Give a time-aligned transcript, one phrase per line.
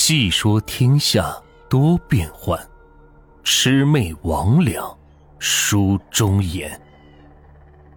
[0.00, 1.36] 细说天下
[1.68, 2.56] 多变幻，
[3.42, 4.96] 魑魅魍魉
[5.40, 6.80] 书中言。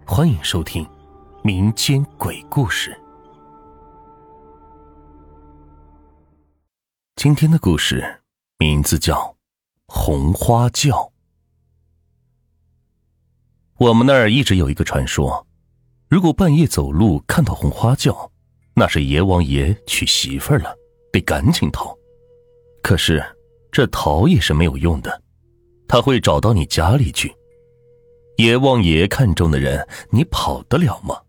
[0.04, 0.84] 欢迎收听
[1.44, 3.00] 民间鬼故事。
[7.14, 8.20] 今天的故事
[8.58, 9.14] 名字叫
[9.86, 10.90] 《红花轿》。
[13.78, 15.46] 我们那儿一直有一个传说，
[16.08, 18.32] 如果半夜走路看到红花轿，
[18.74, 20.76] 那是阎王爷娶媳妇儿了。
[21.12, 21.96] 得赶紧逃，
[22.82, 23.22] 可是
[23.70, 25.22] 这逃也是没有用的，
[25.86, 27.32] 他会找到你家里去。
[28.38, 31.20] 阎王爷看中的人，你跑得了吗？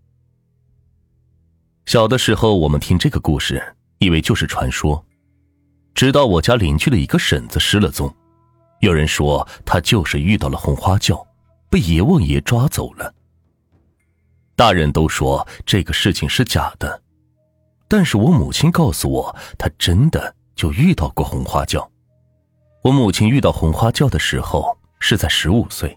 [1.86, 3.62] 小的时候，我们听这个故事，
[4.00, 5.06] 以为就是传说，
[5.94, 8.12] 直到我家邻居的一个婶子失了踪，
[8.80, 11.28] 有人说她就是遇到了红花轿，
[11.70, 13.14] 被阎王爷抓走了。
[14.56, 17.03] 大人都说这个事情是假的。
[17.96, 21.88] 但是我母亲告诉我，她真的就遇到过红花轿。
[22.82, 25.96] 我母亲遇到红花轿的时候是在十五岁，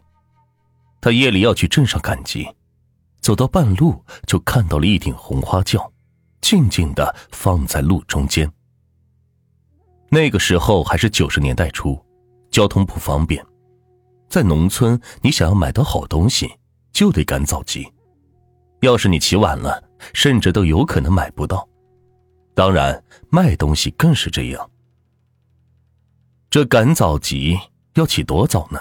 [1.00, 2.46] 她夜里要去镇上赶集，
[3.22, 5.90] 走到半路就看到了一顶红花轿，
[6.42, 8.52] 静静的放在路中间。
[10.10, 11.98] 那个时候还是九十年代初，
[12.50, 13.42] 交通不方便，
[14.28, 16.52] 在农村你想要买到好东西，
[16.92, 17.90] 就得赶早集，
[18.82, 19.82] 要是你起晚了，
[20.12, 21.66] 甚至都有可能买不到。
[22.56, 24.70] 当然，卖东西更是这样。
[26.48, 27.54] 这赶早集
[27.96, 28.80] 要起多早呢？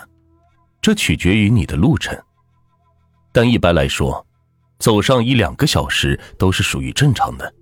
[0.82, 2.18] 这取决于你的路程，
[3.34, 4.26] 但一般来说，
[4.80, 7.54] 走上一两个小时都是属于正常的。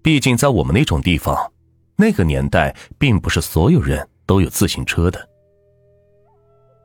[0.00, 1.52] 毕竟在我们那种地方，
[1.96, 5.28] 那个年代并不是所有人都有自行车的。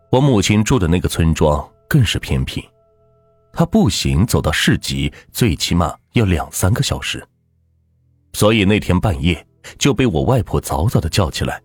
[0.10, 2.68] 我母亲住的那个村庄更是偏僻，
[3.54, 7.24] 她步行走到市集，最起码要两三个小时。
[8.36, 9.48] 所以那天半夜
[9.80, 11.62] 就被我外婆早早的叫起来，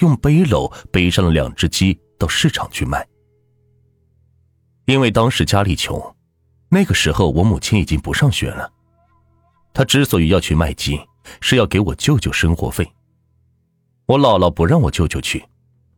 [0.00, 3.08] 用背篓背上了两只鸡到市场去卖。
[4.84, 5.98] 因为当时家里穷，
[6.68, 8.70] 那个时候我母亲已经不上学了。
[9.72, 11.00] 她之所以要去卖鸡，
[11.40, 12.86] 是要给我舅舅生活费。
[14.04, 15.42] 我姥姥不让我舅舅去，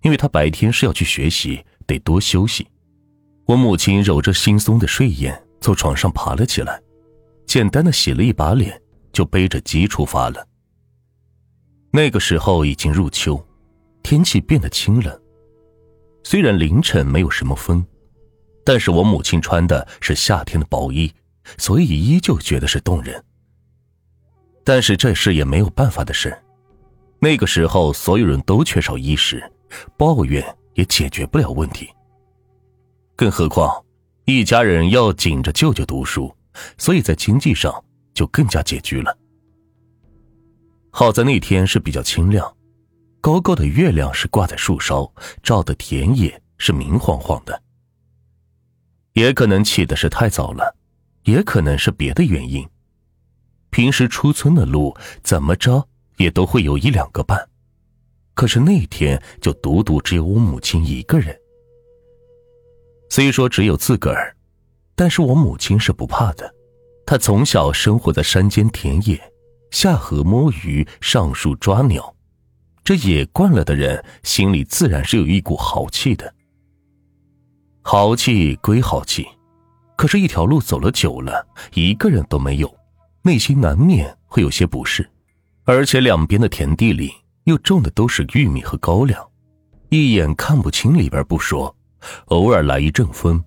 [0.02, 2.64] 因为他白天是要去学习，得多休息。
[3.47, 6.80] 我母亲揉着惺忪的睡眼，从床上爬了起来，
[7.44, 8.80] 简单的洗了一把脸。
[9.12, 10.46] 就背着鸡出发了。
[11.90, 13.46] 那个时候已经入秋，
[14.02, 15.20] 天气变得清冷。
[16.24, 17.84] 虽然凌晨没有什么风，
[18.64, 21.12] 但是我母亲穿的是夏天的薄衣，
[21.58, 23.22] 所以依旧觉得是冻人。
[24.64, 26.36] 但是这事也没有办法的事。
[27.18, 29.42] 那个时候所有人都缺少衣食，
[29.96, 30.42] 抱怨
[30.74, 31.88] 也解决不了问题。
[33.14, 33.84] 更何况
[34.24, 36.34] 一家人要紧着舅舅读书，
[36.78, 37.84] 所以在经济上。
[38.14, 39.16] 就更加拮据了。
[40.90, 42.56] 好在那天是比较清亮，
[43.20, 45.10] 高高的月亮是挂在树梢，
[45.42, 47.62] 照的田野是明晃晃的。
[49.14, 50.76] 也可能起的是太早了，
[51.24, 52.68] 也可能是别的原因。
[53.70, 57.48] 平时出村的路怎么着也都会有一两个伴，
[58.34, 61.38] 可是那天就独独只有我母亲一个人。
[63.08, 64.36] 虽说只有自个儿，
[64.94, 66.54] 但是我母亲是不怕的。
[67.12, 69.20] 他从小生活在山间田野，
[69.70, 72.16] 下河摸鱼，上树抓鸟，
[72.82, 76.32] 这野惯了的人心里自然是有一股豪气的。
[77.82, 79.26] 豪气归豪气，
[79.94, 82.74] 可是，一条路走了久了，一个人都没有，
[83.20, 85.06] 内心难免会有些不适。
[85.64, 87.12] 而且两边的田地里
[87.44, 89.22] 又种的都是玉米和高粱，
[89.90, 91.76] 一眼看不清里边不说，
[92.28, 93.44] 偶尔来一阵风，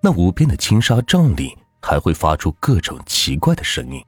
[0.00, 1.56] 那无边的青纱帐里。
[1.82, 4.04] 还会发出各种奇怪的声音。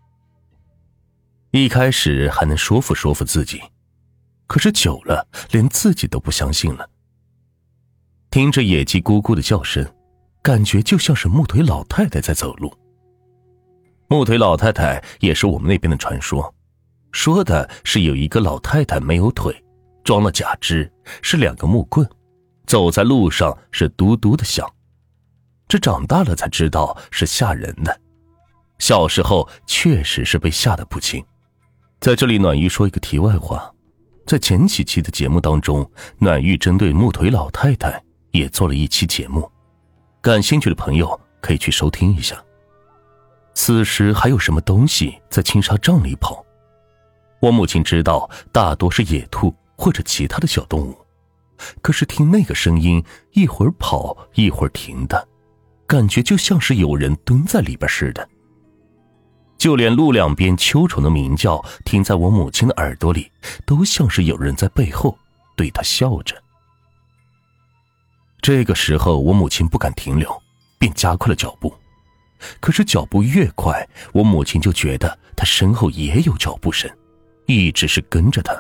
[1.51, 3.61] 一开始还能说服说服自己，
[4.47, 6.89] 可是久了，连自己都不相信了。
[8.31, 9.87] 听着野鸡咕咕的叫声，
[10.41, 12.73] 感觉就像是木腿老太太在走路。
[14.09, 16.55] 木腿老太太也是我们那边的传说，
[17.13, 19.55] 说的是有一个老太太没有腿，
[20.05, 22.09] 装了假肢，是两个木棍，
[22.67, 24.67] 走在路上是嘟嘟的响。
[25.73, 27.99] 这长大了才知道是吓人的，
[28.79, 31.25] 小时候确实是被吓得不轻。
[31.99, 33.73] 在这里，暖玉说一个题外话，
[34.27, 37.99] 在前几期的节目当中，暖玉针对木腿老太太
[38.33, 39.51] 也做了一期节目，
[40.21, 42.37] 感兴趣的朋友可以去收听一下。
[43.55, 46.45] 此时还有什么东西在青纱帐里跑？
[47.41, 50.95] 我母亲知道，大多是野兔或者其他的小动物，
[51.81, 55.29] 可是听那个声音，一会儿跑一会儿停的。
[55.93, 58.27] 感觉就像是有人蹲在里边似的。
[59.59, 63.31] 就连路两边秋虫的鸣叫，听在我母亲的耳朵里，
[63.67, 65.19] 都像是有人在背后
[65.55, 66.35] 对她笑着。
[68.41, 70.35] 这个时候，我母亲不敢停留，
[70.79, 71.71] 便加快了脚步。
[72.59, 76.91] 可是脚步越快，我母亲就觉得她身后也有脚步声，
[77.45, 78.59] 一直是跟着她。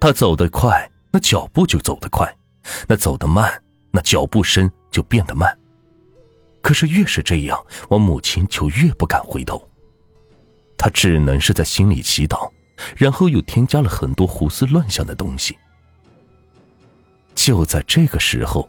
[0.00, 2.26] 她走得快，那脚步就走得快；
[2.88, 3.62] 那走得慢，
[3.92, 5.56] 那脚步声就变得慢。
[6.64, 9.68] 可是越是这样，我母亲就越不敢回头。
[10.78, 12.50] 她只能是在心里祈祷，
[12.96, 15.58] 然后又添加了很多胡思乱想的东西。
[17.34, 18.66] 就在这个时候，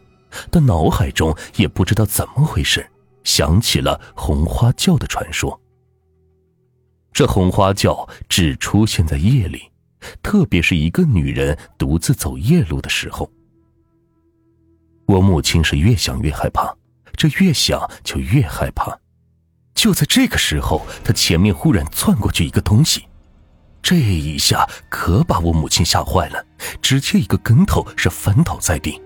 [0.52, 2.86] 她脑海中也不知道怎么回事，
[3.24, 5.58] 想起了红花轿的传说。
[7.14, 9.72] 这红花轿只出现在夜里，
[10.22, 13.32] 特别是一个女人独自走夜路的时候。
[15.06, 16.76] 我母亲是越想越害怕。
[17.16, 19.00] 这越想就越害怕，
[19.74, 23.08] 就在这个时候，他前面忽然窜过去一个东西，
[23.82, 26.46] 这一下可把我母亲吓坏了，
[26.82, 29.02] 直接一个跟头是翻倒在地。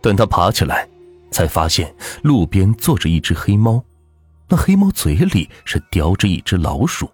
[0.00, 0.88] 等他爬起来，
[1.30, 3.82] 才发现路边坐着一只黑猫，
[4.48, 7.10] 那黑猫嘴里是叼着一只老鼠。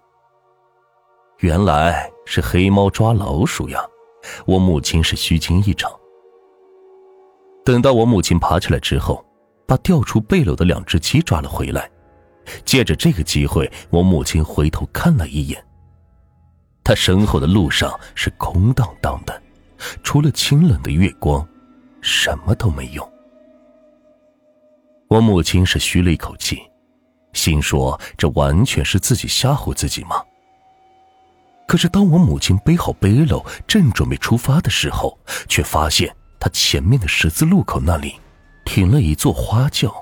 [1.39, 3.79] 原来是黑猫抓老鼠呀！
[4.45, 5.91] 我母亲是虚惊一场。
[7.65, 9.25] 等到我母亲爬起来之后。
[9.71, 11.89] 把掉出背篓的两只鸡抓了回来，
[12.65, 15.65] 借着这个机会，我母亲回头看了一眼。
[16.83, 19.41] 她身后的路上是空荡荡的，
[20.03, 21.47] 除了清冷的月光，
[22.01, 23.09] 什么都没有。
[25.07, 26.61] 我母亲是吁了一口气，
[27.31, 30.21] 心说：“这完全是自己吓唬自己吗？”
[31.65, 38.15] 可是，当我母亲背好背篓，正准备出发的时候，却发现她前面的十字路口那里。
[38.65, 39.93] 停了一座花轿。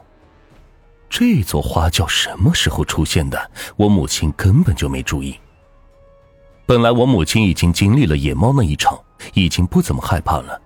[1.09, 3.51] 这座花轿什么时候出现的？
[3.75, 5.37] 我母亲根本就没注意。
[6.67, 8.99] 本来我母亲已经经历了野猫那一场，
[9.33, 10.61] 已经不怎么害怕了。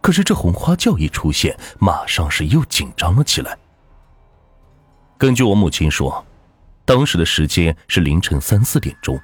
[0.00, 3.58] 可是这红花轿一出现，马上是又紧张了起来。
[5.18, 6.24] 根据我母亲说，
[6.86, 9.20] 当时的时间是凌晨三四点钟，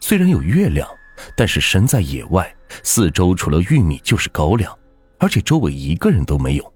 [0.00, 0.86] 虽然有月亮，
[1.34, 4.78] 但是身在野外，四周除了玉米就是高粱，
[5.18, 6.72] 而且周围一个人都没有。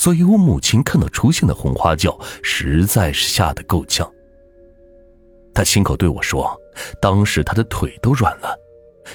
[0.00, 4.10] 所以我母亲看到出现的红花轿，实在是吓得够呛。
[5.52, 6.58] 她亲口对我说
[7.02, 8.58] ：“当时她的腿都软了，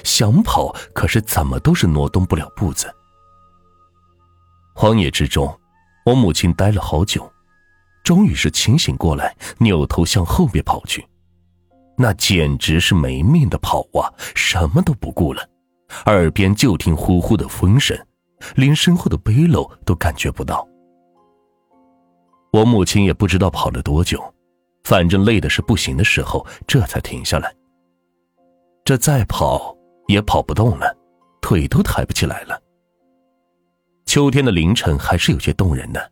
[0.04, 2.86] 想跑，可是怎么都是挪动不了步子。”
[4.76, 5.52] 荒野之中，
[6.04, 7.28] 我母亲待了好久，
[8.04, 11.04] 终于是清醒过来，扭头向后边跑去。
[11.98, 14.06] 那简直是没命的跑啊，
[14.36, 15.42] 什么都不顾了，
[16.04, 17.98] 耳边就听呼呼的风声，
[18.54, 20.64] 连身后的背篓都感觉不到。
[22.56, 24.18] 我母亲也不知道跑了多久，
[24.84, 27.54] 反正累的是不行的时候，这才停下来。
[28.82, 29.76] 这再跑
[30.08, 30.96] 也跑不动了，
[31.42, 32.58] 腿都抬不起来了。
[34.06, 36.10] 秋天的凌晨还是有些动人的，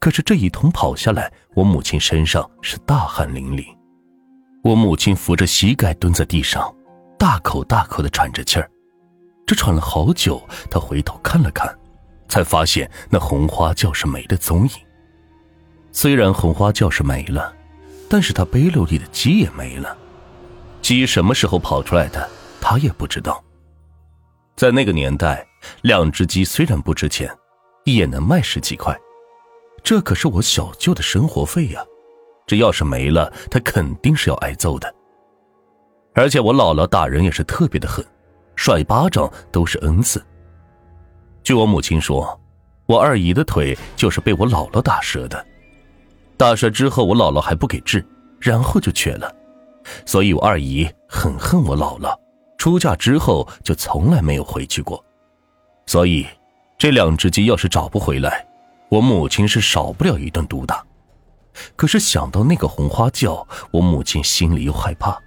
[0.00, 3.64] 可是这一通跑下来，我母亲身上是大汗淋漓。
[4.64, 6.74] 我母亲扶着膝盖蹲在地上，
[7.16, 8.68] 大口大口的喘着气儿。
[9.46, 11.72] 这喘了好久，她回头看了看，
[12.28, 14.85] 才发现那红花轿是没了踪影。
[15.96, 17.50] 虽然红花轿是没了，
[18.06, 19.96] 但是他背篓里的鸡也没了。
[20.82, 22.28] 鸡什么时候跑出来的，
[22.60, 23.42] 他也不知道。
[24.56, 25.42] 在那个年代，
[25.80, 27.34] 两只鸡虽然不值钱，
[27.86, 28.94] 也能卖十几块，
[29.82, 31.82] 这可是我小舅的生活费呀。
[32.46, 34.94] 这要是没了，他肯定是要挨揍的。
[36.12, 38.04] 而且我姥姥打人也是特别的狠，
[38.54, 40.22] 甩巴掌都是恩赐。
[41.42, 42.38] 据我母亲说，
[42.84, 45.42] 我二姨的腿就是被我姥姥打折的。
[46.36, 48.04] 大事之后，我姥姥还不给治，
[48.38, 49.34] 然后就瘸了，
[50.04, 52.14] 所以我二姨很恨我姥姥。
[52.58, 55.02] 出嫁之后就从来没有回去过，
[55.86, 56.26] 所以
[56.76, 58.46] 这两只鸡要是找不回来，
[58.88, 60.84] 我母亲是少不了一顿毒打。
[61.74, 65.18] 可是想到那个红花轿，我母亲心里又害怕。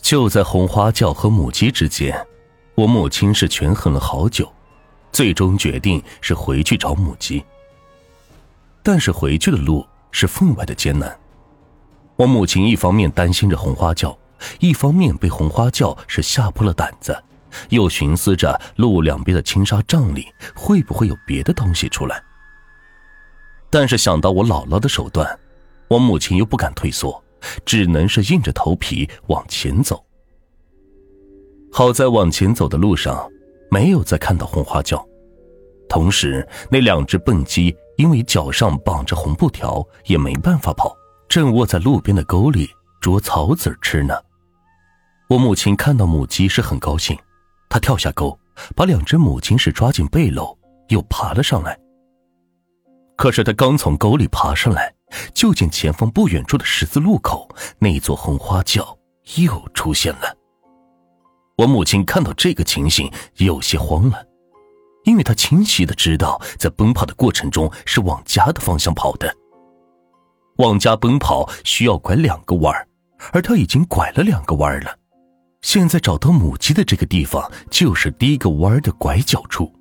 [0.00, 2.24] 就在红花轿和母鸡之间，
[2.76, 4.52] 我母亲是权衡了好久，
[5.10, 7.44] 最终决定是回去找母鸡。
[8.84, 9.84] 但是回去的路。
[10.10, 11.18] 是分外的艰难。
[12.16, 14.16] 我母亲一方面担心着红花轿，
[14.58, 17.16] 一方面被红花轿是吓破了胆子，
[17.68, 22.22] 又寻思着路两边的青纱帐里会不会有别的东西出来。
[23.70, 25.38] 但是想到我姥姥的手段，
[25.88, 27.22] 我母亲又不敢退缩，
[27.64, 30.04] 只能是硬着头皮往前走。
[31.70, 33.30] 好在往前走的路上
[33.70, 35.06] 没有再看到红花轿，
[35.88, 37.76] 同时那两只笨鸡。
[37.98, 40.96] 因为脚上绑着红布条，也没办法跑，
[41.28, 44.14] 正卧在路边的沟里捉草籽吃呢。
[45.28, 47.18] 我母亲看到母鸡是很高兴，
[47.68, 48.38] 她跳下沟，
[48.76, 50.56] 把两只母鸡是抓进背篓，
[50.90, 51.76] 又爬了上来。
[53.16, 54.94] 可是她刚从沟里爬上来，
[55.34, 57.48] 就见前方不远处的十字路口
[57.80, 58.96] 那座红花轿
[59.38, 60.36] 又出现了。
[61.56, 64.24] 我母亲看到这个情形，有些慌了，
[65.08, 69.34] 因为他清晰的知道，在奔跑的过程中是往家的方向跑的。
[70.58, 72.86] 往家奔跑需要拐两个弯儿，
[73.32, 74.94] 而他已经拐了两个弯儿了。
[75.62, 79.72] 现在找到母鸡的这个地方，就是第一个弯儿的拐角处。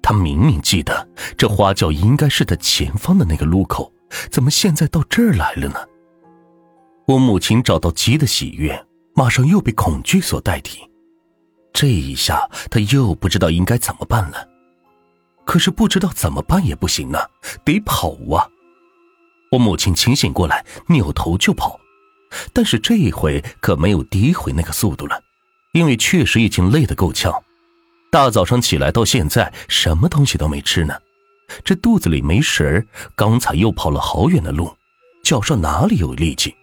[0.00, 3.92] 他明明记得这花轿应该是在前方的那个路口，
[4.30, 5.80] 怎么现在到这儿来了呢？
[7.08, 10.88] 我母亲找到鸡的喜悦，马上又被恐惧所代替。
[11.74, 14.48] 这一下，他又不知道应该怎么办了。
[15.44, 17.18] 可是不知道怎么办也不行呢，
[17.64, 18.48] 得跑啊！
[19.50, 21.78] 我母亲清醒过来，扭头就跑。
[22.52, 25.20] 但是这一回可没有第一回那个速度了，
[25.72, 27.34] 因为确实已经累得够呛。
[28.08, 30.94] 大早上起来到现在，什么东西都没吃呢，
[31.64, 32.86] 这肚子里没食儿。
[33.16, 34.72] 刚才又跑了好远的路，
[35.24, 36.54] 脚上哪里有力气？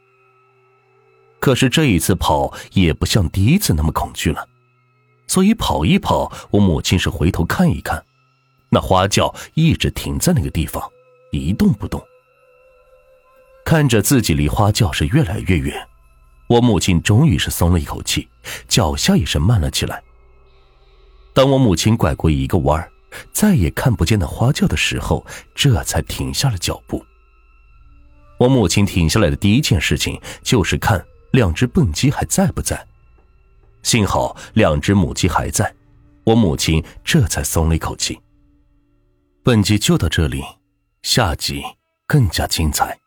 [1.42, 4.48] 可是这一次跑也不像第一次那么恐惧了，
[5.32, 8.04] 所以跑一跑，我母亲是回头看一看，
[8.68, 10.84] 那花轿一直停在那个地方，
[11.32, 12.04] 一动不动。
[13.64, 15.88] 看着自己离花轿是越来越远，
[16.48, 18.28] 我母亲终于是松了一口气，
[18.68, 20.04] 脚下也是慢了起来。
[21.32, 22.92] 当我母亲拐过一个弯儿，
[23.32, 27.02] 再也看不见那花轿的时候，这才停下了脚步。
[28.38, 32.86] 我母亲停下来的第一件事情就是看两只笨鸡还在不在。
[33.84, 35.74] 幸好两只母鸡还在，
[36.24, 38.20] 我母亲这才松了一口气。
[39.44, 40.44] 本集就到这里，
[41.02, 41.64] 下集
[42.06, 43.01] 更加精彩。